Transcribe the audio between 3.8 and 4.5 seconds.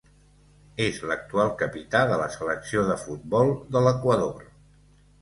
l'Equador.